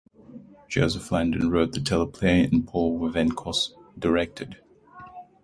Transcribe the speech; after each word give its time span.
Joseph 0.67 1.11
Landon 1.11 1.51
wrote 1.51 1.73
the 1.73 1.79
teleplay 1.79 2.51
and 2.51 2.67
Paul 2.67 2.99
Wendkos 2.99 3.73
directed. 3.99 4.57